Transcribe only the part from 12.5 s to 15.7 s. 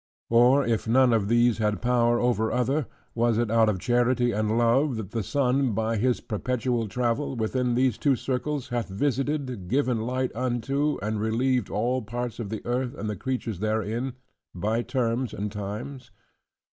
earth, and the creatures therein, by turns and